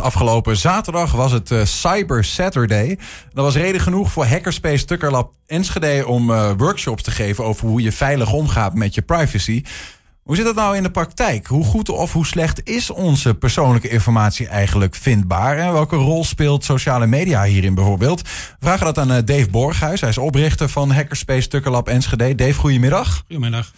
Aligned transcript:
Afgelopen 0.00 0.56
zaterdag 0.56 1.12
was 1.12 1.32
het 1.32 1.50
uh, 1.50 1.64
Cyber 1.64 2.24
Saturday. 2.24 2.98
Dat 3.32 3.44
was 3.44 3.54
reden 3.54 3.80
genoeg 3.80 4.12
voor 4.12 4.26
Hackerspace 4.26 4.84
Tukkerlab 4.84 5.32
Enschede 5.46 6.06
om 6.06 6.30
uh, 6.30 6.50
workshops 6.56 7.02
te 7.02 7.10
geven 7.10 7.44
over 7.44 7.68
hoe 7.68 7.82
je 7.82 7.92
veilig 7.92 8.32
omgaat 8.32 8.74
met 8.74 8.94
je 8.94 9.02
privacy. 9.02 9.62
Hoe 10.22 10.36
zit 10.36 10.44
dat 10.44 10.54
nou 10.54 10.76
in 10.76 10.82
de 10.82 10.90
praktijk? 10.90 11.46
Hoe 11.46 11.64
goed 11.64 11.88
of 11.88 12.12
hoe 12.12 12.26
slecht 12.26 12.68
is 12.68 12.90
onze 12.90 13.34
persoonlijke 13.34 13.88
informatie 13.88 14.48
eigenlijk 14.48 14.94
vindbaar? 14.94 15.58
En 15.58 15.72
welke 15.72 15.96
rol 15.96 16.24
speelt 16.24 16.64
sociale 16.64 17.06
media 17.06 17.44
hierin 17.44 17.74
bijvoorbeeld? 17.74 18.22
We 18.22 18.28
vragen 18.60 18.84
dat 18.84 18.98
aan 18.98 19.12
uh, 19.12 19.18
Dave 19.24 19.50
Borghuis. 19.50 20.00
Hij 20.00 20.10
is 20.10 20.18
oprichter 20.18 20.68
van 20.68 20.90
Hackerspace 20.90 21.48
Tukkerlab 21.48 21.88
Enschede. 21.88 22.34
Dave, 22.34 22.54
goedemiddag. 22.54 23.22
Goedemiddag. 23.26 23.72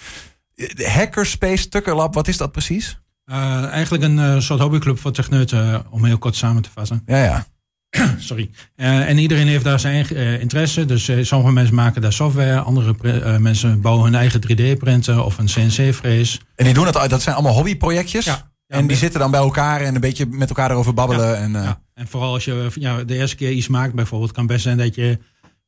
Hackerspace 0.84 1.68
Tukkerlab, 1.68 2.14
wat 2.14 2.28
is 2.28 2.36
dat 2.36 2.52
precies? 2.52 2.98
Uh, 3.30 3.64
eigenlijk 3.64 4.04
een 4.04 4.16
uh, 4.16 4.40
soort 4.40 4.60
hobbyclub 4.60 4.98
voor 4.98 5.12
techneuten, 5.12 5.84
om 5.90 6.04
heel 6.04 6.18
kort 6.18 6.36
samen 6.36 6.62
te 6.62 6.70
vatten. 6.74 7.02
Ja, 7.06 7.24
ja. 7.24 7.46
Sorry. 8.18 8.50
Uh, 8.76 9.08
en 9.08 9.18
iedereen 9.18 9.46
heeft 9.46 9.64
daar 9.64 9.80
zijn 9.80 9.94
eigen 9.94 10.40
interesse. 10.40 10.84
Dus 10.84 11.10
sommige 11.20 11.52
mensen 11.52 11.74
maken 11.74 12.02
daar 12.02 12.12
software, 12.12 12.60
andere 12.60 13.38
mensen 13.38 13.80
bouwen 13.80 14.04
hun 14.04 14.14
eigen 14.14 14.40
3D-printer 14.40 15.24
of 15.24 15.38
een 15.38 15.46
CNC-frees. 15.46 16.40
En 16.54 16.64
die 16.64 16.74
doen 16.74 16.84
dat, 16.84 17.10
dat 17.10 17.22
zijn 17.22 17.34
allemaal 17.34 17.54
hobbyprojectjes? 17.54 18.24
Ja. 18.24 18.50
En 18.66 18.86
die 18.86 18.96
zitten 18.96 19.20
dan 19.20 19.30
bij 19.30 19.40
elkaar 19.40 19.80
en 19.80 19.94
een 19.94 20.00
beetje 20.00 20.26
met 20.26 20.48
elkaar 20.48 20.70
erover 20.70 20.94
babbelen. 20.94 21.26
Ja, 21.26 21.34
en, 21.34 21.52
ja. 21.52 21.80
en 21.94 22.08
vooral 22.08 22.32
als 22.32 22.44
je 22.44 22.70
ja, 22.74 23.04
de 23.04 23.14
eerste 23.14 23.36
keer 23.36 23.50
iets 23.50 23.68
maakt, 23.68 23.94
bijvoorbeeld, 23.94 24.32
kan 24.32 24.46
best 24.46 24.62
zijn 24.62 24.78
dat 24.78 24.94
je 24.94 25.18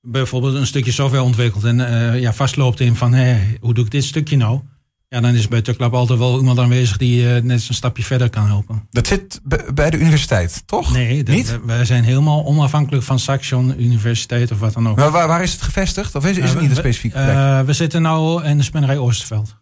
bijvoorbeeld 0.01 0.55
een 0.55 0.66
stukje 0.66 0.93
software 0.93 1.24
ontwikkelt 1.24 1.65
en 1.65 1.77
ja, 2.21 2.33
vastloopt 2.33 2.80
in 2.80 2.97
van 2.97 3.13
hé, 3.13 3.57
hoe 3.61 3.74
doe 3.74 3.85
ik 3.85 3.91
dit 3.91 4.05
stukje 4.05 4.37
nou? 4.37 4.61
Ja, 5.13 5.21
dan 5.21 5.35
is 5.35 5.49
bij 5.49 5.63
Tuklab 5.63 5.95
altijd 5.95 6.19
wel 6.19 6.39
iemand 6.39 6.59
aanwezig 6.59 6.97
die 6.97 7.23
uh, 7.23 7.43
net 7.43 7.69
een 7.69 7.75
stapje 7.75 8.03
verder 8.03 8.31
kan 8.31 8.47
helpen. 8.47 8.87
Dat 8.91 9.07
zit 9.07 9.41
bij 9.75 9.91
de 9.91 9.99
universiteit, 9.99 10.63
toch? 10.67 10.93
Nee, 10.93 11.23
dat, 11.23 11.35
Niet? 11.35 11.59
wij 11.65 11.85
zijn 11.85 12.05
helemaal 12.05 12.45
onafhankelijk 12.45 13.05
van 13.05 13.19
Saxion 13.19 13.83
Universiteit 13.83 14.51
of 14.51 14.59
wat 14.59 14.73
dan 14.73 14.89
ook. 14.89 14.97
Maar 14.97 15.11
waar, 15.11 15.29
waar 15.29 15.43
is 15.43 15.52
het 15.52 15.63
gevestigd? 15.63 16.15
Of 16.15 16.27
is, 16.27 16.37
is 16.37 16.51
het 16.51 16.61
niet 16.61 16.71
een 16.71 16.77
specifieke 16.77 17.17
plek? 17.17 17.35
Uh, 17.35 17.61
we 17.61 17.73
zitten 17.73 18.02
nou 18.02 18.45
in 18.45 18.57
de 18.57 18.63
Spinnerij 18.63 18.99
Oosterveld. 18.99 19.57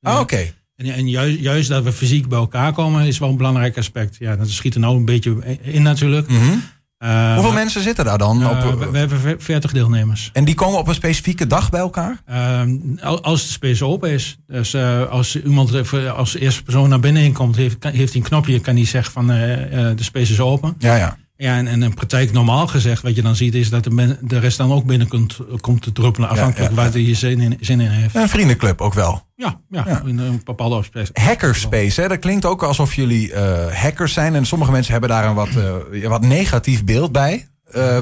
Ah, 0.00 0.12
oké. 0.12 0.22
Okay. 0.22 0.54
En, 0.76 0.86
en 0.86 1.08
juist, 1.08 1.38
juist, 1.38 1.68
dat 1.68 1.84
we 1.84 1.92
fysiek 1.92 2.28
bij 2.28 2.38
elkaar 2.38 2.72
komen 2.72 3.06
is 3.06 3.18
wel 3.18 3.28
een 3.28 3.36
belangrijk 3.36 3.78
aspect. 3.78 4.16
Ja, 4.18 4.36
dat 4.36 4.50
schiet 4.50 4.74
er 4.74 4.80
nou 4.80 4.96
een 4.96 5.04
beetje 5.04 5.58
in 5.60 5.82
natuurlijk. 5.82 6.28
Mm 6.28 6.38
-hmm. 6.38 6.62
Uh, 7.04 7.34
Hoeveel 7.34 7.52
mensen 7.52 7.82
zitten 7.82 8.04
daar 8.04 8.18
dan? 8.18 8.40
Uh, 8.40 8.50
op, 8.50 8.78
we, 8.78 8.90
we, 8.90 8.98
hebben 8.98 9.40
40 9.40 9.72
deelnemers. 9.72 10.30
En 10.32 10.44
die 10.44 10.54
komen 10.54 10.78
op 10.78 10.88
een 10.88 10.94
specifieke 10.94 11.46
dag 11.46 11.70
bij 11.70 11.80
elkaar? 11.80 12.22
Uh, 12.30 12.62
als 13.02 13.42
de 13.46 13.52
space 13.52 13.84
open 13.84 14.10
is. 14.10 14.38
Dus 14.46 14.74
als 15.10 15.42
iemand 15.42 15.92
als 16.16 16.34
eerste 16.36 16.62
persoon 16.62 16.88
naar 16.88 17.00
binnen 17.00 17.32
komt, 17.32 17.56
heeft, 17.56 17.84
heeft 17.84 18.12
hij 18.12 18.22
een 18.22 18.28
knopje, 18.28 18.60
kan 18.60 18.76
hij 18.76 18.84
zeggen 18.84 19.12
van 19.12 19.26
de 19.26 19.94
space 20.02 20.32
is 20.32 20.40
open. 20.40 20.74
Ja, 20.78 20.96
ja. 20.96 21.16
Ja, 21.36 21.56
en, 21.56 21.66
en 21.66 21.82
in 21.82 21.94
praktijk 21.94 22.32
normaal 22.32 22.66
gezegd, 22.66 23.02
wat 23.02 23.16
je 23.16 23.22
dan 23.22 23.36
ziet, 23.36 23.54
is 23.54 23.70
dat 23.70 23.84
de, 23.84 23.90
men, 23.90 24.18
de 24.20 24.38
rest 24.38 24.56
dan 24.56 24.72
ook 24.72 24.84
binnen 24.84 25.08
komt, 25.08 25.38
komt 25.60 25.82
te 25.82 25.92
druppelen, 25.92 26.28
afhankelijk 26.28 26.70
ja, 26.70 26.76
ja, 26.76 26.82
ja. 26.84 26.90
waar 26.90 27.02
hij 27.02 27.14
zin 27.14 27.40
in, 27.40 27.56
zin 27.60 27.80
in 27.80 27.90
heeft. 27.90 28.14
Een 28.14 28.28
vriendenclub 28.28 28.80
ook 28.80 28.94
wel. 28.94 29.26
Ja, 29.36 29.60
ja, 29.70 30.02
in 30.06 30.18
een 30.18 30.40
bepaalde 30.44 30.74
afspraak. 30.74 31.08
Hackerspace, 31.12 32.00
hè? 32.00 32.08
dat 32.08 32.18
klinkt 32.18 32.44
ook 32.44 32.62
alsof 32.62 32.94
jullie 32.94 33.32
uh, 33.32 33.66
hackers 33.72 34.12
zijn. 34.12 34.34
En 34.34 34.46
sommige 34.46 34.70
mensen 34.70 34.92
hebben 34.92 35.10
daar 35.10 35.24
een 35.24 35.34
wat, 35.34 35.48
uh, 35.92 36.08
wat 36.08 36.22
negatief 36.22 36.84
beeld 36.84 37.12
bij. 37.12 37.46
Uh, 37.76 37.98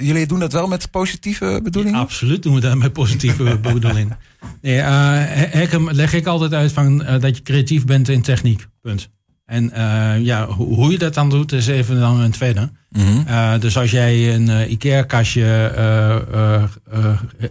jullie 0.00 0.26
doen 0.26 0.38
dat 0.38 0.52
wel 0.52 0.68
met 0.68 0.90
positieve 0.90 1.60
bedoelingen? 1.62 1.98
Ja, 1.98 2.04
absoluut 2.04 2.42
doen 2.42 2.54
we 2.54 2.60
dat 2.60 2.76
met 2.76 2.92
positieve 2.92 3.58
bedoelingen. 3.62 4.18
Nee, 4.60 4.80
hacken 4.80 5.94
leg 5.94 6.12
ik 6.12 6.26
altijd 6.26 6.54
uit 6.54 6.72
van 6.72 6.98
dat 6.98 7.36
je 7.36 7.42
creatief 7.42 7.84
bent 7.84 8.08
in 8.08 8.22
techniek. 8.22 8.66
Punt. 8.80 9.10
En 9.48 9.70
uh, 9.76 10.24
ja, 10.24 10.46
hoe, 10.46 10.74
hoe 10.74 10.90
je 10.90 10.98
dat 10.98 11.14
dan 11.14 11.30
doet, 11.30 11.52
is 11.52 11.66
even 11.66 12.00
dan 12.00 12.20
een 12.20 12.30
tweede. 12.30 12.70
Mm 12.90 13.02
-hmm. 13.02 13.24
uh, 13.28 13.58
dus 13.60 13.76
als 13.76 13.90
jij 13.90 14.34
een 14.34 14.48
uh, 14.48 14.70
IKEA-kastje 14.70 15.72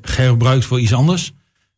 gebruikt 0.01 0.65
voor 0.65 0.79
iets 0.79 0.93
anders... 0.93 1.33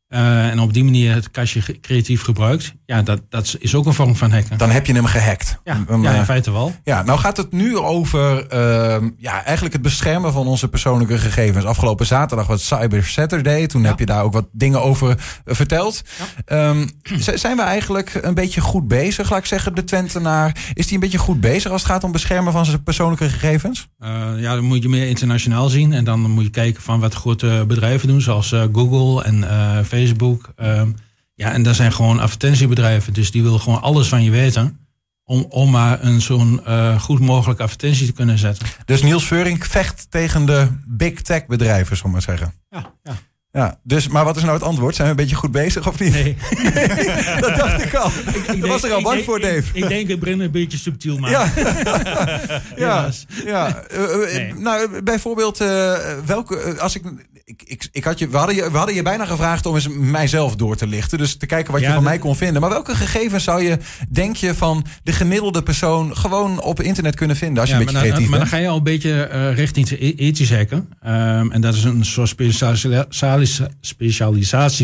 en 0.10 0.60
op 0.60 0.74
die 0.74 0.84
manier 0.84 1.14
het 1.14 1.32
kastje 1.32 1.80
creatief 1.82 2.22
gebruikt... 2.22 2.74
ja, 2.86 3.02
dat, 3.02 3.22
dat 3.30 3.56
is 3.60 3.76
ook 3.76 3.86
een 3.86 3.94
vorm 3.94 4.16
van 4.16 4.32
hacken. 4.32 4.58
Dan 4.58 4.70
heb 4.70 4.86
je 4.86 4.94
hem 4.94 5.06
gehackt. 5.06 5.60
Ja, 5.64 5.86
ja 6.02 6.14
in 6.14 6.26
feite 6.26 6.52
wel. 6.52 6.74
Ja, 6.84 7.04
nou 7.04 7.20
gaat 7.20 7.38
het 7.38 7.52
nu 7.52 7.78
over 7.78 8.48
ehm, 8.48 9.10
ja, 9.18 9.44
eigenlijk 9.44 9.74
het 9.74 9.82
beschermen 9.82 10.34
van 10.34 10.48
onze 10.48 10.68
persoonlijke 10.68 11.18
gegevens. 11.18 11.66
Afgelopen 11.66 12.06
zaterdag 12.06 12.48
was 12.48 12.68
Cyber 12.68 13.06
Saturday. 13.06 13.68
Toen 13.68 13.84
heb 13.84 14.00
je 14.00 14.06
daar 14.06 14.24
ook 14.24 14.34
wat 14.34 14.48
dingen 14.52 14.82
over 14.82 15.16
verteld. 15.46 16.02
Um, 16.46 16.90
zijn 17.36 17.56
we 17.56 17.62
eigenlijk 17.62 18.20
een 18.22 18.34
beetje 18.34 18.62
goed 18.62 18.88
bezig, 18.88 19.30
laat 19.30 19.40
ik 19.40 19.46
zeggen, 19.46 19.76
de 19.76 19.84
Twentenaar? 19.84 20.72
Is 20.74 20.86
die 20.86 20.94
een 20.94 21.00
beetje 21.00 21.18
goed 21.18 21.40
bezig 21.40 21.72
als 21.72 21.82
het 21.82 21.92
gaat 21.92 22.04
om 22.04 22.12
beschermen 22.12 22.54
van 22.54 22.66
zijn 22.66 22.84
persoonlijke 22.84 23.30
gegevens? 23.30 23.88
Uh, 24.00 24.10
ja, 24.38 24.56
dan 24.56 24.64
moet 24.64 24.82
je 24.82 24.90
meer 24.90 25.08
internationaal 25.08 25.70
zien. 25.70 25.94
En 25.94 26.04
dan 26.04 26.20
moet 26.20 26.44
je 26.44 26.50
kijken 26.50 26.82
van 26.82 27.00
wat 27.00 27.14
grote 27.14 27.64
bedrijven 27.68 28.08
doen, 28.08 28.22
zoals 28.22 28.54
Google 28.74 29.24
en 29.24 29.38
uh, 29.38 29.78
Facebook. 30.00 30.54
Um, 30.56 30.96
ja, 31.34 31.52
en 31.52 31.64
dat 31.64 31.76
zijn 31.76 31.94
gewoon 31.94 32.20
advertentiebedrijven. 32.20 33.14
Dus 33.14 33.32
die 33.32 33.44
willen 33.44 33.60
gewoon 33.60 33.82
alles 33.82 34.08
van 34.08 34.24
je 34.24 34.32
weten. 34.32 34.88
Om, 35.24 35.46
om 35.50 35.70
maar 35.70 36.04
een 36.04 36.22
zo'n 36.22 36.62
uh, 36.68 37.02
goed 37.02 37.20
mogelijke 37.20 37.64
advertentie 37.64 38.06
te 38.06 38.14
kunnen 38.14 38.38
zetten. 38.38 38.68
Dus 38.86 39.02
Niels 39.02 39.28
Veuring 39.28 39.66
vecht 39.66 40.08
tegen 40.10 40.46
de 40.46 40.68
big 40.88 41.22
tech 41.22 41.46
bedrijven, 41.46 41.98
zal 41.98 42.06
ik 42.06 42.12
maar 42.12 42.22
zeggen. 42.22 42.54
Ja, 42.70 42.94
ja. 43.04 43.14
Ja, 43.52 43.80
dus, 43.84 44.08
maar 44.08 44.24
wat 44.26 44.36
is 44.36 44.42
nou 44.42 44.54
het 44.54 44.64
antwoord? 44.64 44.96
Zijn 44.96 45.08
we 45.08 45.14
een 45.14 45.20
beetje 45.20 45.36
goed 45.36 45.52
bezig 45.52 45.88
of 45.88 46.00
niet? 46.00 46.14
Nee. 46.14 46.36
dat 47.40 47.56
dacht 47.56 47.84
ik 47.84 47.94
al. 47.94 48.12
Ik, 48.34 48.48
ik 48.48 48.66
was 48.66 48.84
er 48.84 48.94
al 48.94 49.02
bang 49.02 49.16
denk, 49.16 49.26
voor, 49.26 49.40
Dave. 49.40 49.58
Ik, 49.58 49.84
ik 49.84 49.88
denk 49.88 50.08
het 50.08 50.20
Brenner 50.20 50.46
een 50.46 50.52
beetje 50.52 50.78
subtiel 50.78 51.18
maken. 51.18 51.64
Ja, 51.66 52.62
ja, 52.86 53.10
ja. 53.46 53.84
Uh, 53.94 54.34
nee. 54.34 54.54
nou, 54.54 55.02
bijvoorbeeld, 55.04 55.62
uh, 55.62 55.94
welke, 56.26 56.80
als 56.80 56.96
ik, 56.96 57.04
ik, 57.46 57.62
ik, 57.66 57.88
ik 57.92 58.04
had 58.04 58.20
je, 58.20 58.30
we, 58.30 58.38
hadden 58.38 58.56
je, 58.56 58.72
we 58.72 58.78
hadden 58.78 58.96
je 58.96 59.02
bijna 59.02 59.26
gevraagd 59.26 59.66
om 59.66 59.76
eens 59.76 59.88
mijzelf 59.88 60.56
door 60.56 60.76
te 60.76 60.88
lichten. 60.88 61.18
Dus 61.18 61.38
te 61.38 61.46
kijken 61.46 61.74
wat 61.74 61.82
je 61.82 61.94
van 61.94 62.04
mij 62.04 62.18
kon 62.18 62.36
vinden. 62.36 62.62
Maar 62.62 62.70
welke 62.70 62.96
gegevens 62.96 63.44
zou 63.44 63.64
je, 63.64 63.78
denk 64.10 64.36
je, 64.36 64.56
van 64.56 64.86
de 65.04 65.12
gemiddelde 65.12 65.64
persoon 65.64 66.18
gewoon 66.18 66.62
op 66.62 66.82
internet 66.82 67.16
kunnen 67.16 67.36
vinden? 67.36 67.60
Als 67.60 67.70
je 67.70 67.76
ja, 67.76 67.82
een 67.82 67.86
beetje 67.86 68.02
maar 68.02 68.10
creatief 68.10 68.30
dan, 68.30 68.40
bent. 68.40 68.52
Maar 68.52 68.60
dan 68.60 68.60
ga 68.60 68.66
je 68.66 68.72
al 68.72 68.78
een 68.78 68.94
beetje 68.94 69.30
uh, 69.34 69.56
richting 69.56 69.90
ethisch 70.00 70.54
hacken. 70.54 70.90
Um, 71.06 71.52
en 71.52 71.62
dat 71.62 71.74
is 71.76 71.84
een 71.84 72.06
soort 72.06 72.30
specialisatie 72.30 73.39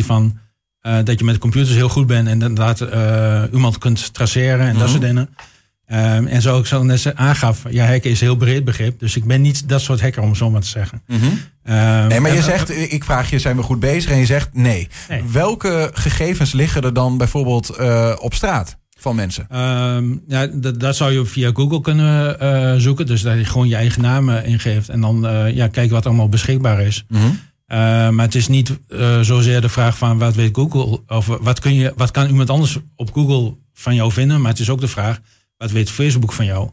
van 0.04 0.40
uh, 0.82 0.98
dat 1.04 1.20
je 1.20 1.26
met 1.26 1.38
computers 1.38 1.76
heel 1.76 1.90
goed 1.90 2.08
bent 2.08 2.28
en 2.28 2.42
inderdaad 2.42 2.82
uh, 2.82 3.44
iemand 3.54 3.78
kunt 3.78 4.14
traceren 4.14 4.60
en 4.60 4.66
mm 4.66 4.70
-hmm. 4.70 4.80
dat 4.80 4.90
soort 4.90 5.02
dingen. 5.02 5.30
Um, 5.88 6.28
en 6.28 6.42
zo 6.42 6.60
ik 6.60 6.66
zo 6.66 6.84
net 6.84 7.16
aangaf, 7.16 7.64
ja, 7.70 7.86
hacken 7.86 8.10
is 8.10 8.20
heel 8.20 8.36
breed 8.36 8.64
begrip. 8.64 9.00
Dus 9.00 9.16
ik 9.16 9.26
ben 9.26 9.42
niet 9.42 9.70
dat 9.70 9.82
soort 9.82 10.02
hacker, 10.02 10.22
om 10.22 10.30
het 10.30 10.38
zo 10.38 10.50
maar 10.50 10.62
te 10.62 10.68
zeggen. 10.68 11.02
Mm 11.08 11.20
-hmm. 11.20 11.28
um, 11.76 12.08
nee, 12.08 12.20
maar 12.20 12.34
je 12.34 12.42
zegt, 12.42 12.92
ik 12.92 13.04
vraag 13.04 13.30
je, 13.30 13.40
zijn 13.40 13.56
we 13.56 13.64
goed 13.64 13.80
bezig? 13.80 14.12
En 14.12 14.18
je 14.18 14.26
zegt 14.26 14.54
nee. 14.54 14.88
nee. 15.10 15.24
Welke 15.32 15.90
gegevens 15.94 16.52
liggen 16.52 16.82
er 16.82 16.94
dan 16.94 17.18
bijvoorbeeld 17.18 17.76
uh, 17.80 18.16
op 18.20 18.34
straat? 18.34 18.78
Van 19.00 19.16
mensen? 19.16 19.60
Um, 19.60 20.24
ja, 20.28 20.48
dat, 20.48 20.80
dat 20.80 20.96
zou 20.96 21.12
je 21.12 21.26
via 21.26 21.52
Google 21.54 21.82
kunnen 21.82 22.38
uh, 22.42 22.74
zoeken. 22.82 23.06
Dus 23.06 23.22
dat 23.22 23.38
je 23.38 23.46
gewoon 23.46 23.68
je 23.68 23.76
eigen 23.76 24.02
naam 24.02 24.30
ingeeft. 24.30 24.90
En 24.90 25.02
dan 25.02 25.26
uh, 25.26 25.56
ja, 25.56 25.68
kijken 25.68 25.94
wat 25.94 26.06
allemaal 26.06 26.30
beschikbaar 26.30 26.82
is. 26.82 27.06
Mm 27.08 27.22
-hmm. 27.22 27.40
Uh, 27.76 28.10
maar 28.10 28.26
het 28.26 28.36
is 28.36 28.48
niet 28.48 28.80
uh, 28.90 29.20
zozeer 29.20 29.62
de 29.62 29.70
vraag 29.70 29.98
van 29.98 30.18
wat 30.18 30.36
weet 30.36 30.56
Google. 30.56 31.02
Of 31.08 31.26
wat, 31.26 31.60
kun 31.60 31.74
je, 31.74 31.94
wat 31.96 32.12
kan 32.12 32.28
iemand 32.28 32.50
anders 32.50 32.78
op 32.96 33.14
Google 33.14 33.56
van 33.74 33.96
jou 33.96 34.12
vinden. 34.12 34.42
Maar 34.42 34.52
het 34.52 34.60
is 34.60 34.70
ook 34.70 34.80
de 34.80 34.88
vraag, 34.88 35.20
wat 35.58 35.72
weet 35.72 35.90
Facebook 35.90 36.34
van 36.34 36.46
jou? 36.46 36.70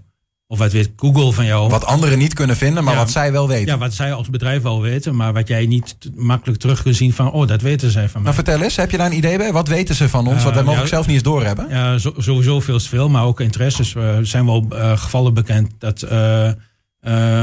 Of 0.46 0.58
wat 0.58 0.72
weet 0.72 0.90
Google 0.96 1.32
van 1.32 1.44
jou? 1.44 1.68
Wat 1.68 1.84
anderen 1.84 2.18
niet 2.18 2.34
kunnen 2.34 2.56
vinden, 2.56 2.84
maar 2.84 2.92
ja, 2.92 2.98
wat 2.98 3.10
zij 3.10 3.32
wel 3.32 3.48
weten. 3.48 3.66
Ja, 3.66 3.78
wat 3.78 3.94
zij 3.94 4.12
als 4.12 4.30
bedrijf 4.30 4.62
wel 4.62 4.80
weten, 4.80 5.16
maar 5.16 5.32
wat 5.32 5.48
jij 5.48 5.66
niet 5.66 5.96
makkelijk 6.14 6.60
terug 6.60 6.82
kunt 6.82 6.96
zien 6.96 7.12
van, 7.12 7.32
oh, 7.32 7.46
dat 7.46 7.60
weten 7.60 7.90
zij 7.90 8.08
van 8.08 8.22
mij. 8.22 8.32
Nou, 8.32 8.34
vertel 8.34 8.62
eens, 8.62 8.76
heb 8.76 8.90
je 8.90 8.96
daar 8.96 9.06
een 9.06 9.16
idee 9.16 9.38
bij? 9.38 9.52
Wat 9.52 9.68
weten 9.68 9.94
ze 9.94 10.08
van 10.08 10.26
ons, 10.26 10.38
uh, 10.38 10.44
wat 10.44 10.54
wij 10.54 10.62
mogelijk 10.62 10.90
ja, 10.90 10.94
zelf 10.94 11.06
niet 11.06 11.14
eens 11.14 11.24
doorhebben? 11.24 11.66
Ja, 11.68 11.98
sowieso 11.98 12.60
veel 12.60 12.78
te 12.78 12.88
veel, 12.88 13.08
maar 13.08 13.24
ook 13.24 13.40
interesses. 13.40 13.94
Er 13.94 14.18
uh, 14.18 14.24
zijn 14.24 14.46
wel 14.46 14.66
uh, 14.72 14.98
gevallen 14.98 15.34
bekend 15.34 15.70
dat 15.78 16.06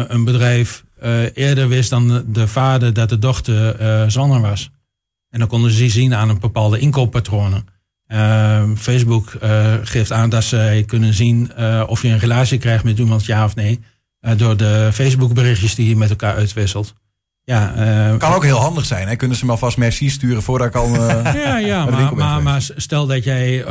een 0.08 0.24
bedrijf 0.24 0.84
eerder 1.34 1.68
wist 1.68 1.90
dan 1.90 2.24
de 2.28 2.48
vader 2.48 2.94
dat 2.94 3.10
de 3.10 3.20
dochter 3.20 4.12
zwanger 4.12 4.42
was. 4.42 4.72
En 5.30 5.40
dan 5.40 5.48
konden 5.48 5.72
ze 5.72 5.90
zien 5.90 6.14
aan 6.14 6.30
een 6.30 6.40
bepaalde 6.40 6.80
inkooppatronen. 6.80 7.66
Uh, 8.08 8.64
Facebook 8.76 9.34
uh, 9.44 9.74
geeft 9.84 10.12
aan 10.12 10.30
dat 10.30 10.44
ze 10.44 10.84
kunnen 10.86 11.14
zien 11.14 11.52
of 11.88 12.02
je 12.02 12.08
een 12.08 12.20
relatie 12.20 12.58
krijgt 12.58 12.84
met 12.84 13.00
iemand, 13.00 13.26
ja 13.26 13.46
of 13.46 13.56
nee. 13.56 13.80
door 14.38 14.58
de 14.58 14.90
Facebook 14.94 15.34
berichtjes 15.34 15.76
die 15.76 15.90
je 15.90 15.96
met 15.96 16.10
elkaar 16.10 16.36
uitwisselt. 16.36 16.94
Ja, 17.50 18.16
kan 18.18 18.34
ook 18.34 18.44
heel 18.44 18.60
handig 18.60 18.86
zijn. 18.86 19.08
Hè? 19.08 19.16
Kunnen 19.16 19.38
ze 19.38 19.46
me 19.46 19.52
alvast 19.52 19.78
merci 19.78 20.10
sturen 20.10 20.44
voordat 20.44 20.68
ik 20.68 20.76
al. 20.76 20.94
ja, 21.46 21.58
ja 21.58 21.86
maar, 21.86 22.16
maar, 22.16 22.44
maar, 22.44 22.68
stel 22.76 23.08
dat 23.08 23.24
jij 23.24 23.66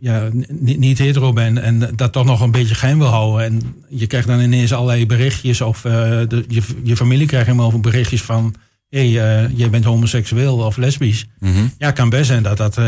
ja, 0.00 0.28
niet 0.58 0.98
hetero 0.98 1.32
bent 1.32 1.58
en 1.58 1.90
dat 1.94 2.12
toch 2.12 2.24
nog 2.24 2.40
een 2.40 2.50
beetje 2.50 2.74
geheim 2.74 2.98
wil 2.98 3.06
houden. 3.06 3.44
En 3.44 3.74
je 3.88 4.06
krijgt 4.06 4.26
dan 4.26 4.40
ineens 4.40 4.72
allerlei 4.72 5.06
berichtjes 5.06 5.60
of 5.60 5.80
de, 5.80 6.44
je, 6.48 6.62
je 6.82 6.96
familie 6.96 7.26
krijgt 7.26 7.46
helemaal 7.46 7.80
berichtjes 7.80 8.22
van 8.22 8.54
hé, 8.88 9.12
hey, 9.12 9.50
jij 9.54 9.70
bent 9.70 9.84
homoseksueel 9.84 10.56
of 10.56 10.76
lesbisch. 10.76 11.26
Mm 11.38 11.54
-hmm. 11.54 11.72
Ja, 11.78 11.90
kan 11.90 12.08
best 12.08 12.26
zijn 12.26 12.42
dat 12.42 12.56
dat 12.56 12.78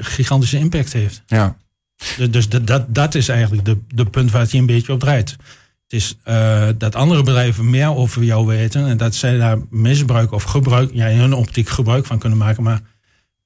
gigantische 0.00 0.58
impact 0.58 0.92
heeft. 0.92 1.22
Ja. 1.26 1.56
Dus, 2.16 2.30
dus 2.30 2.48
dat, 2.48 2.66
dat, 2.66 2.94
dat 2.94 3.14
is 3.14 3.28
eigenlijk 3.28 3.64
de, 3.64 3.78
de 3.88 4.04
punt 4.04 4.30
waar 4.30 4.40
het 4.40 4.50
je 4.50 4.58
een 4.58 4.66
beetje 4.66 4.92
op 4.92 5.00
draait. 5.00 5.36
Het 5.88 6.00
is 6.00 6.18
uh, 6.28 6.68
dat 6.78 6.94
andere 6.94 7.22
bedrijven 7.22 7.70
meer 7.70 7.94
over 7.94 8.22
jou 8.22 8.46
weten 8.46 8.86
en 8.86 8.96
dat 8.96 9.14
zij 9.14 9.38
daar 9.38 9.58
misbruik 9.70 10.32
of 10.32 10.42
gebruik, 10.42 10.90
ja, 10.92 11.06
in 11.06 11.18
hun 11.18 11.32
optiek 11.32 11.68
gebruik 11.68 12.06
van 12.06 12.18
kunnen 12.18 12.38
maken, 12.38 12.62
maar 12.62 12.80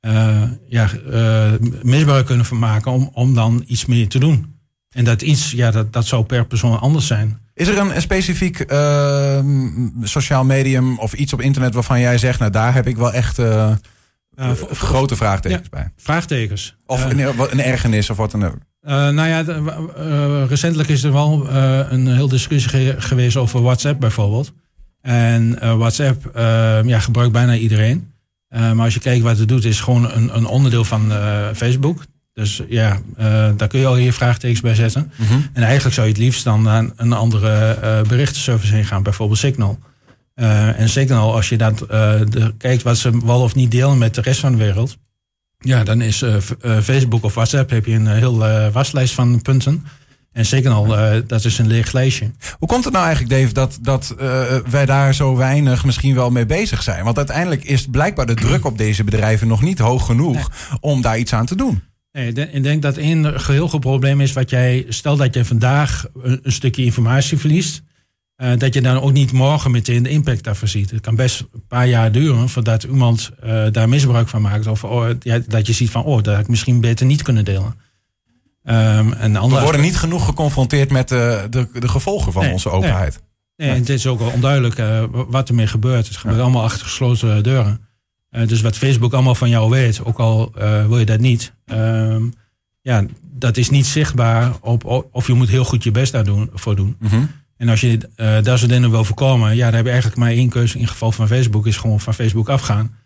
uh, 0.00 0.42
ja, 0.66 0.90
uh, 1.10 1.52
misbruik 1.82 2.26
kunnen 2.26 2.46
van 2.46 2.58
maken 2.58 2.92
om, 2.92 3.10
om 3.12 3.34
dan 3.34 3.64
iets 3.66 3.86
meer 3.86 4.08
te 4.08 4.18
doen. 4.18 4.54
En 4.90 5.04
dat 5.04 5.22
iets, 5.22 5.50
ja, 5.50 5.70
dat, 5.70 5.92
dat 5.92 6.06
zou 6.06 6.24
per 6.24 6.46
persoon 6.46 6.80
anders 6.80 7.06
zijn. 7.06 7.38
Is 7.54 7.68
er 7.68 7.78
een, 7.78 8.02
specifiek 8.02 8.64
sociaal 10.02 10.44
medium 10.44 10.98
of 10.98 11.12
iets 11.12 11.32
op 11.32 11.40
internet 11.40 11.74
waarvan 11.74 12.00
jij 12.00 12.18
zegt, 12.18 12.38
nou 12.38 12.50
daar 12.50 12.74
heb 12.74 12.86
ik 12.86 12.96
wel 12.96 13.12
echt 13.12 13.38
grote 14.70 15.16
vraagtekens 15.16 15.62
ja, 15.62 15.68
bij? 15.70 15.92
Vraagtekens. 15.96 16.76
Of 16.86 17.04
een, 17.04 17.18
een 17.50 17.62
ergernis 17.62 18.10
of 18.10 18.16
wat 18.16 18.30
dan 18.30 18.44
ook? 18.44 18.58
Nou 18.82 19.28
ja, 19.28 19.42
recentelijk 20.46 20.88
is 20.88 21.02
er 21.02 21.12
wel 21.12 21.48
een 21.90 22.14
heel 22.14 22.28
discussie 22.28 22.70
ge 22.70 22.94
geweest 22.98 23.36
over 23.36 23.62
WhatsApp 23.62 24.00
bijvoorbeeld. 24.00 24.52
En 25.00 25.58
WhatsApp 25.78 26.30
ja, 26.86 27.00
gebruikt 27.00 27.32
bijna 27.32 27.54
iedereen. 27.54 28.12
maar 28.48 28.84
als 28.84 28.94
je 28.94 29.00
kijkt 29.00 29.22
wat 29.22 29.38
het 29.38 29.48
doet, 29.48 29.64
is 29.64 29.80
gewoon 29.80 30.10
een, 30.10 30.36
een 30.36 30.46
onderdeel 30.46 30.84
van 30.84 31.12
Facebook. 31.54 32.04
Dus 32.32 32.62
ja, 32.68 33.00
daar 33.56 33.68
kun 33.68 33.80
je 33.80 33.86
al 33.86 33.96
je 33.96 34.12
vraagtekens 34.12 34.60
bij 34.60 34.74
zetten. 34.74 35.12
Mm 35.16 35.26
-hmm. 35.26 35.46
En 35.52 35.62
eigenlijk 35.62 35.94
zou 35.94 36.06
je 36.06 36.12
het 36.12 36.22
liefst 36.22 36.44
dan 36.44 36.62
naar 36.62 36.84
een 36.96 37.12
andere 37.12 37.76
berichtenservice 38.08 38.74
heen 38.74 38.84
gaan, 38.84 39.02
bijvoorbeeld 39.02 39.38
Signal. 39.38 39.78
En 40.34 40.88
Signal, 40.88 41.34
als 41.34 41.48
je 41.48 41.56
dat, 41.56 41.78
de, 41.78 42.54
kijkt 42.58 42.82
wat 42.82 42.98
ze 42.98 43.26
wel 43.26 43.40
of 43.40 43.54
niet 43.54 43.70
delen 43.70 43.98
met 43.98 44.14
de 44.14 44.20
rest 44.20 44.40
van 44.40 44.52
de 44.52 44.58
wereld, 44.58 44.96
ja, 45.60 45.84
dan 45.84 46.00
is 46.00 46.24
Facebook 46.82 47.24
of 47.24 47.34
WhatsApp 47.34 47.70
heb 47.70 47.86
je 47.86 47.94
een 47.94 48.06
heel 48.06 48.38
waslijst 48.72 49.14
van 49.14 49.42
punten. 49.42 49.84
En 50.32 50.46
Signal, 50.46 50.86
dat 51.26 51.44
is 51.44 51.58
een 51.58 51.66
leeg 51.66 51.92
lijstje. 51.92 52.30
Hoe 52.58 52.68
komt 52.68 52.84
het 52.84 52.92
nou 52.92 53.06
eigenlijk, 53.06 53.40
Dave, 53.40 53.52
dat, 53.52 53.78
dat 53.82 54.14
wij 54.70 54.86
daar 54.86 55.14
zo 55.14 55.36
weinig 55.36 55.84
misschien 55.84 56.14
wel 56.14 56.30
mee 56.30 56.46
bezig 56.46 56.82
zijn? 56.82 57.04
Want 57.04 57.16
uiteindelijk 57.16 57.64
is 57.64 57.86
blijkbaar 57.86 58.26
de 58.26 58.34
druk 58.34 58.64
op 58.64 58.78
deze 58.78 59.04
bedrijven 59.04 59.48
nog 59.48 59.62
niet 59.62 59.78
hoog 59.78 60.06
genoeg 60.06 60.34
nee. 60.34 60.78
om 60.80 61.02
daar 61.02 61.18
iets 61.18 61.32
aan 61.32 61.46
te 61.46 61.56
doen. 61.56 61.82
Nee, 62.12 62.32
ik 62.32 62.62
denk 62.62 62.82
dat 62.82 62.96
één 62.96 63.40
geheel 63.40 63.68
groot 63.68 63.80
probleem 63.80 64.20
is 64.20 64.32
wat 64.32 64.50
jij, 64.50 64.86
stel 64.88 65.16
dat 65.16 65.34
je 65.34 65.44
vandaag 65.44 66.06
een, 66.22 66.40
een 66.42 66.52
stukje 66.52 66.84
informatie 66.84 67.38
verliest, 67.38 67.82
uh, 68.42 68.52
dat 68.58 68.74
je 68.74 68.80
dan 68.80 69.00
ook 69.00 69.12
niet 69.12 69.32
morgen 69.32 69.70
meteen 69.70 70.02
de 70.02 70.08
impact 70.08 70.44
daarvan 70.44 70.68
ziet. 70.68 70.90
Het 70.90 71.00
kan 71.00 71.14
best 71.14 71.40
een 71.40 71.66
paar 71.68 71.88
jaar 71.88 72.12
duren 72.12 72.48
voordat 72.48 72.82
iemand 72.82 73.30
uh, 73.44 73.66
daar 73.70 73.88
misbruik 73.88 74.28
van 74.28 74.42
maakt. 74.42 74.66
Of 74.66 74.84
oh, 74.84 75.08
ja, 75.20 75.40
dat 75.46 75.66
je 75.66 75.72
ziet 75.72 75.90
van, 75.90 76.04
oh, 76.04 76.22
dat 76.22 76.34
had 76.34 76.42
ik 76.42 76.48
misschien 76.48 76.80
beter 76.80 77.06
niet 77.06 77.22
kunnen 77.22 77.44
delen. 77.44 77.74
Um, 78.64 79.12
en 79.12 79.32
We 79.32 79.60
worden 79.60 79.80
niet 79.80 79.96
genoeg 79.96 80.24
geconfronteerd 80.24 80.90
met 80.90 81.08
de, 81.08 81.46
de, 81.50 81.68
de 81.72 81.88
gevolgen 81.88 82.32
van 82.32 82.42
nee, 82.42 82.52
onze 82.52 82.70
openheid. 82.70 83.12
Nee, 83.12 83.20
nee, 83.56 83.66
nee. 83.68 83.76
En 83.76 83.80
het 83.80 83.88
is 83.88 84.06
ook 84.06 84.18
wel 84.18 84.30
onduidelijk 84.30 84.78
uh, 84.78 85.04
wat 85.10 85.48
ermee 85.48 85.66
gebeurt. 85.66 86.06
Het 86.06 86.16
gebeurt 86.16 86.36
ja. 86.36 86.42
allemaal 86.42 86.62
achter 86.62 86.86
gesloten 86.86 87.42
deuren. 87.42 87.80
Dus 88.30 88.60
wat 88.60 88.76
Facebook 88.76 89.12
allemaal 89.12 89.34
van 89.34 89.48
jou 89.48 89.70
weet, 89.70 90.04
ook 90.04 90.18
al 90.18 90.52
wil 90.88 90.98
je 90.98 91.04
dat 91.04 91.20
niet, 91.20 91.52
uh, 91.66 92.16
ja, 92.80 93.04
dat 93.22 93.56
is 93.56 93.70
niet 93.70 93.86
zichtbaar 93.86 94.52
op, 94.60 95.08
of 95.12 95.26
je 95.26 95.32
moet 95.32 95.48
heel 95.48 95.64
goed 95.64 95.84
je 95.84 95.90
best 95.90 96.12
daar 96.12 96.24
doen, 96.24 96.50
voor 96.52 96.76
doen. 96.76 96.96
Mm 96.98 97.08
-hmm. 97.08 97.30
En 97.60 97.68
als 97.68 97.80
je 97.80 97.98
uh, 98.16 98.42
daar 98.42 98.58
soort 98.58 98.70
dingen 98.70 98.90
wil 98.90 99.04
voorkomen, 99.04 99.56
ja, 99.56 99.66
dan 99.66 99.74
heb 99.74 99.84
je 99.84 99.90
eigenlijk 99.90 100.20
maar 100.20 100.30
één 100.30 100.48
keuze 100.48 100.78
in 100.78 100.88
geval 100.88 101.12
van 101.12 101.26
Facebook, 101.26 101.66
is 101.66 101.76
gewoon 101.76 102.00
van 102.00 102.14
Facebook 102.14 102.48
afgaan. 102.48 102.96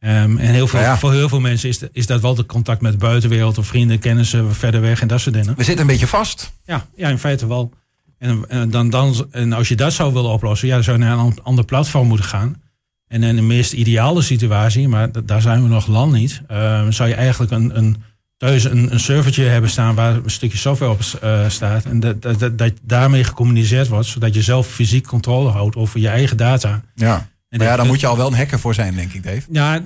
Um, 0.00 0.38
en 0.38 0.38
heel 0.38 0.66
veel, 0.66 0.78
Nou 0.78 0.92
ja. 0.92 0.98
voor 0.98 1.12
heel 1.12 1.28
veel 1.28 1.40
mensen 1.40 1.68
is, 1.68 1.78
de, 1.78 1.88
is 1.92 2.06
dat 2.06 2.20
wel 2.20 2.34
de 2.34 2.46
contact 2.46 2.80
met 2.80 2.92
de 2.92 2.98
buitenwereld 2.98 3.58
of 3.58 3.66
vrienden, 3.66 3.98
kennissen 3.98 4.54
verder 4.54 4.80
weg 4.80 5.00
en 5.00 5.08
dat 5.08 5.20
soort 5.20 5.34
dingen. 5.34 5.54
We 5.56 5.64
zitten 5.64 5.80
een 5.80 5.90
beetje 5.90 6.06
vast. 6.06 6.52
Ja, 6.64 6.86
ja 6.96 7.08
in 7.08 7.18
feite 7.18 7.46
wel. 7.46 7.72
En, 8.18 8.44
en, 8.48 8.70
dan, 8.70 8.90
dan, 8.90 9.26
en 9.30 9.52
als 9.52 9.68
je 9.68 9.76
dat 9.76 9.92
zou 9.92 10.12
willen 10.12 10.30
oplossen, 10.30 10.68
ja, 10.68 10.74
dan 10.74 10.84
zou 10.84 10.98
je 10.98 11.04
naar 11.04 11.18
een 11.18 11.42
ander 11.42 11.64
platform 11.64 12.08
moeten 12.08 12.26
gaan. 12.26 12.62
En 13.08 13.22
in 13.22 13.36
de 13.36 13.42
meest 13.42 13.72
ideale 13.72 14.22
situatie, 14.22 14.88
maar 14.88 15.24
daar 15.24 15.42
zijn 15.42 15.62
we 15.62 15.68
nog 15.68 15.86
lang 15.86 16.12
niet, 16.12 16.42
uh, 16.50 16.86
zou 16.88 17.08
je 17.08 17.14
eigenlijk 17.14 17.52
een, 17.52 17.76
een, 17.76 18.02
thuis 18.42 18.64
een, 18.64 18.92
een 18.92 19.00
servertje 19.00 19.44
hebben 19.44 19.70
staan 19.70 19.94
waar 19.94 20.14
een 20.14 20.30
stukje 20.30 20.58
software 20.58 20.92
op 20.92 21.00
uh, 21.24 21.48
staat. 21.48 21.84
En 21.84 22.00
dat, 22.00 22.22
dat, 22.22 22.38
dat, 22.38 22.58
dat 22.58 22.72
daarmee 22.82 23.24
gecommuniceerd 23.24 23.88
wordt, 23.88 24.06
zodat 24.06 24.34
je 24.34 24.42
zelf 24.42 24.66
fysiek 24.66 25.06
controle 25.06 25.50
houdt 25.50 25.76
over 25.76 26.00
je 26.00 26.08
eigen 26.08 26.36
data. 26.36 26.82
Ja. 26.94 27.30
En 27.48 27.58
maar 27.58 27.66
ja, 27.66 27.76
daar 27.76 27.86
moet 27.86 28.00
je 28.00 28.06
al 28.06 28.16
wel 28.16 28.26
een 28.26 28.34
hacker 28.34 28.58
voor 28.58 28.74
zijn, 28.74 28.94
denk 28.94 29.12
ik, 29.12 29.22
Dave. 29.22 29.42
Ja, 29.50 29.84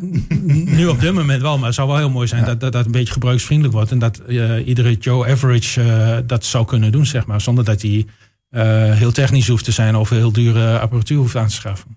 nu 0.79 0.87
op 0.87 1.01
dit 1.01 1.13
moment 1.13 1.43
wel. 1.43 1.57
Maar 1.57 1.67
het 1.67 1.75
zou 1.75 1.89
wel 1.89 1.97
heel 1.97 2.11
mooi 2.11 2.27
zijn 2.27 2.41
ja. 2.41 2.47
dat, 2.47 2.61
dat 2.61 2.73
dat 2.73 2.87
een 2.87 2.93
beetje 2.93 3.13
gebruiksvriendelijk 3.13 3.75
wordt. 3.75 3.91
En 3.91 3.99
dat 3.99 4.21
uh, 4.27 4.67
iedere 4.67 4.93
Joe 4.93 5.31
Average 5.31 5.83
uh, 5.83 6.17
dat 6.27 6.45
zou 6.45 6.65
kunnen 6.65 6.93
doen, 6.93 7.07
zeg 7.07 7.27
maar. 7.27 7.41
Zonder 7.41 7.65
dat 7.65 7.83
hij 7.83 8.07
uh, 8.51 8.95
heel 8.95 9.13
technisch 9.13 9.49
hoeft 9.49 9.65
te 9.65 9.73
zijn 9.73 9.97
of 9.97 10.11
heel 10.11 10.33
dure 10.33 10.79
apparatuur 10.79 11.19
hoeft 11.19 11.37
aan 11.37 11.49
te 11.49 11.55
schaffen. 11.55 11.97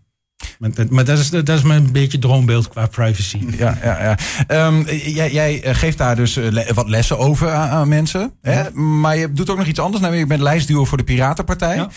Maar, 0.59 0.73
dat, 0.73 0.89
maar 0.89 1.05
dat, 1.05 1.19
is, 1.19 1.29
dat 1.29 1.49
is 1.49 1.61
mijn 1.61 1.91
beetje 1.91 2.19
droombeeld 2.19 2.67
qua 2.67 2.87
privacy. 2.87 3.45
Ja, 3.57 3.77
ja, 3.83 4.17
ja. 4.47 4.67
Um, 4.67 4.85
jij, 4.89 5.31
jij, 5.31 5.61
geeft 5.75 5.97
daar 5.97 6.15
dus 6.15 6.35
le 6.35 6.71
wat 6.73 6.89
lessen 6.89 7.17
over 7.17 7.51
aan, 7.51 7.69
aan 7.69 7.87
mensen. 7.87 8.33
Hè? 8.41 8.61
Ja. 8.61 8.69
Maar 8.73 9.17
je 9.17 9.31
doet 9.31 9.49
ook 9.49 9.57
nog 9.57 9.67
iets 9.67 9.79
anders. 9.79 10.01
Namelijk, 10.01 10.27
je 10.27 10.35
bent 10.35 10.49
lijstduwer 10.49 10.87
voor 10.87 10.97
de 10.97 11.03
Piratenpartij. 11.03 11.75
Ja, 11.75 11.89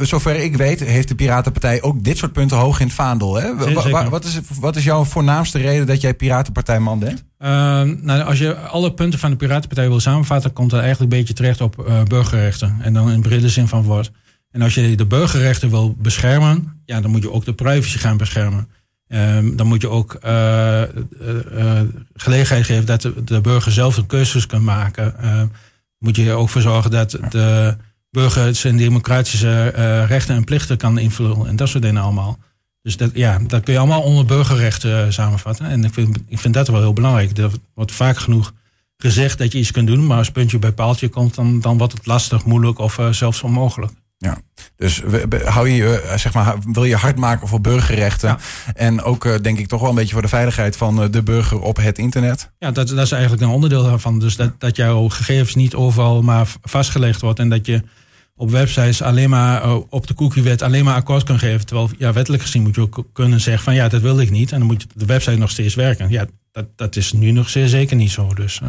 Zover 0.00 0.36
ik 0.36 0.56
weet, 0.56 0.80
heeft 0.80 1.08
de 1.08 1.14
Piratenpartij 1.14 1.82
ook 1.82 2.04
dit 2.04 2.16
soort 2.16 2.32
punten 2.32 2.56
hoog 2.56 2.80
in 2.80 2.86
het 2.86 2.94
vaandel. 2.94 3.34
Hè? 3.34 3.48
Zeker, 3.64 3.90
wa 3.90 4.08
wat, 4.08 4.24
is, 4.24 4.40
wat 4.60 4.76
is 4.76 4.84
jouw 4.84 5.04
voornaamste 5.04 5.58
reden 5.58 5.86
dat 5.86 6.00
jij 6.00 6.14
Piratenpartijman 6.14 6.98
bent? 6.98 7.24
Uh, 7.38 7.48
nou, 7.82 8.22
als 8.22 8.38
je 8.38 8.56
alle 8.56 8.94
punten 8.94 9.18
van 9.18 9.30
de 9.30 9.36
Piratenpartij 9.36 9.88
wil 9.88 10.00
samenvatten, 10.00 10.52
komt 10.52 10.70
dat 10.70 10.80
eigenlijk 10.80 11.12
een 11.12 11.18
beetje 11.18 11.34
terecht 11.34 11.60
op 11.60 11.84
uh, 11.88 12.02
burgerrechten. 12.02 12.76
En 12.80 12.92
dan 12.92 13.10
in 13.10 13.20
brede 13.20 13.48
zin 13.48 13.68
van 13.68 13.82
woord. 13.82 14.10
En 14.50 14.62
als 14.62 14.74
je 14.74 14.94
de 14.94 15.06
burgerrechten 15.06 15.70
wil 15.70 15.94
beschermen, 15.98 16.75
ja, 16.86 17.00
dan 17.00 17.10
moet 17.10 17.22
je 17.22 17.32
ook 17.32 17.44
de 17.44 17.54
privacy 17.54 17.98
gaan 17.98 18.16
beschermen. 18.16 18.68
Um, 19.08 19.56
dan 19.56 19.66
moet 19.66 19.80
je 19.80 19.88
ook 19.88 20.18
uh, 20.24 20.82
uh, 21.52 21.80
gelegenheid 22.14 22.64
geven 22.64 22.86
dat 22.86 23.02
de, 23.02 23.24
de, 23.24 23.40
burger 23.40 23.72
zelf 23.72 23.96
een 23.96 24.06
keuzes 24.06 24.46
kan 24.46 24.64
maken. 24.64 25.14
Uh, 25.22 25.42
moet 25.98 26.16
je 26.16 26.28
er 26.28 26.34
ook 26.34 26.48
voor 26.48 26.60
zorgen 26.60 26.90
dat 26.90 27.10
de 27.10 27.76
burger 28.10 28.54
zijn 28.54 28.76
democratische 28.76 29.68
rechten 30.06 30.34
en 30.34 30.44
plichten 30.44 30.76
kan 30.76 30.98
invullen. 30.98 31.46
En 31.46 31.56
dat 31.56 31.68
soort 31.68 31.82
dingen 31.82 32.02
allemaal. 32.02 32.38
Dus 32.82 32.96
dat, 32.96 33.10
ja, 33.14 33.38
dat 33.46 33.62
kun 33.62 33.72
je 33.72 33.78
allemaal 33.78 34.02
onder 34.02 34.24
burgerrechten 34.24 35.12
samenvatten. 35.12 35.66
En 35.66 35.84
ik 35.84 35.92
vind, 35.92 36.18
ik 36.28 36.38
vind 36.38 36.54
dat 36.54 36.68
wel 36.68 36.80
heel 36.80 36.92
belangrijk. 36.92 37.38
Er 37.38 37.50
wordt 37.74 37.92
vaak 37.92 38.18
genoeg 38.18 38.52
gezegd 38.96 39.38
dat 39.38 39.52
je 39.52 39.58
iets 39.58 39.70
kunt 39.70 39.86
doen. 39.86 40.06
Maar 40.06 40.18
als 40.18 40.30
puntje 40.30 40.58
bij 40.58 40.72
paaltje 40.72 41.08
komt, 41.08 41.34
dan, 41.34 41.60
dan 41.60 41.78
wordt 41.78 41.92
het 41.92 42.06
lastig, 42.06 42.44
moeilijk 42.44 42.78
of 42.78 43.00
zelfs 43.10 43.42
onmogelijk. 43.42 43.92
Ja, 44.18 44.38
dus 44.76 45.02
hou 45.44 45.68
je, 45.68 46.14
zeg 46.16 46.32
maar, 46.34 46.56
wil 46.72 46.84
je 46.84 46.96
hard 46.96 47.16
maken 47.16 47.48
voor 47.48 47.60
burgerrechten. 47.60 48.28
Ja. 48.28 48.38
En 48.74 49.02
ook 49.02 49.24
uh, 49.24 49.34
denk 49.42 49.58
ik 49.58 49.66
toch 49.66 49.80
wel 49.80 49.88
een 49.88 49.94
beetje 49.94 50.12
voor 50.12 50.22
de 50.22 50.28
veiligheid 50.28 50.76
van 50.76 51.10
de 51.10 51.22
burger 51.22 51.60
op 51.60 51.76
het 51.76 51.98
internet. 51.98 52.50
Ja, 52.58 52.70
dat, 52.70 52.88
dat 52.88 53.04
is 53.04 53.12
eigenlijk 53.12 53.42
een 53.42 53.48
onderdeel 53.48 53.82
daarvan. 53.82 54.18
Dus 54.18 54.36
dat, 54.36 54.60
dat 54.60 54.76
jouw 54.76 55.08
gegevens 55.08 55.54
niet 55.54 55.74
overal 55.74 56.22
maar 56.22 56.48
vastgelegd 56.62 57.20
wordt. 57.20 57.38
En 57.38 57.48
dat 57.48 57.66
je 57.66 57.82
op 58.36 58.50
websites 58.50 59.02
alleen 59.02 59.30
maar 59.30 59.74
op 59.74 60.06
de 60.06 60.14
cookiewet 60.14 60.62
alleen 60.62 60.84
maar 60.84 60.94
akkoord 60.94 61.22
kan 61.22 61.38
geven. 61.38 61.66
Terwijl 61.66 61.90
ja, 61.98 62.12
wettelijk 62.12 62.42
gezien 62.42 62.62
moet 62.62 62.74
je 62.74 62.80
ook 62.80 63.04
kunnen 63.12 63.40
zeggen 63.40 63.64
van 63.64 63.74
ja, 63.74 63.88
dat 63.88 64.00
wil 64.00 64.20
ik 64.20 64.30
niet. 64.30 64.52
En 64.52 64.58
dan 64.58 64.66
moet 64.66 64.86
de 64.94 65.06
website 65.06 65.36
nog 65.36 65.50
steeds 65.50 65.74
werken. 65.74 66.10
Ja, 66.10 66.26
dat, 66.52 66.66
dat 66.76 66.96
is 66.96 67.12
nu 67.12 67.30
nog 67.30 67.48
zeer 67.48 67.68
zeker 67.68 67.96
niet 67.96 68.10
zo. 68.10 68.34
Dus, 68.34 68.60
uh. 68.62 68.68